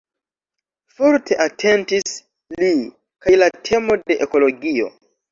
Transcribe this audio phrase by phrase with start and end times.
[0.99, 2.15] Forte atentis
[2.61, 2.69] li
[3.25, 4.89] kaj la temo de ekologio.